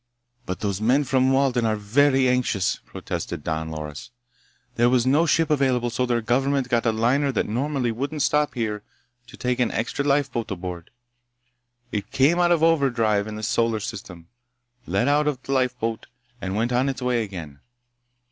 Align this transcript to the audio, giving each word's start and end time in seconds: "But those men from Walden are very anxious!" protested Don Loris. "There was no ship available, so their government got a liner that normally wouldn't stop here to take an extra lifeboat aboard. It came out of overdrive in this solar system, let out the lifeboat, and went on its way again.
"But 0.47 0.61
those 0.61 0.81
men 0.81 1.03
from 1.03 1.31
Walden 1.31 1.63
are 1.63 1.75
very 1.75 2.27
anxious!" 2.27 2.79
protested 2.87 3.43
Don 3.43 3.69
Loris. 3.69 4.09
"There 4.73 4.89
was 4.89 5.05
no 5.05 5.27
ship 5.27 5.51
available, 5.51 5.91
so 5.91 6.07
their 6.07 6.21
government 6.21 6.69
got 6.69 6.87
a 6.87 6.91
liner 6.91 7.31
that 7.31 7.47
normally 7.47 7.91
wouldn't 7.91 8.23
stop 8.23 8.55
here 8.55 8.81
to 9.27 9.37
take 9.37 9.59
an 9.59 9.69
extra 9.69 10.03
lifeboat 10.03 10.49
aboard. 10.49 10.89
It 11.91 12.09
came 12.09 12.39
out 12.39 12.51
of 12.51 12.63
overdrive 12.63 13.27
in 13.27 13.35
this 13.35 13.47
solar 13.47 13.79
system, 13.79 14.27
let 14.87 15.07
out 15.07 15.43
the 15.43 15.51
lifeboat, 15.51 16.07
and 16.41 16.55
went 16.55 16.73
on 16.73 16.89
its 16.89 17.03
way 17.03 17.21
again. 17.21 17.59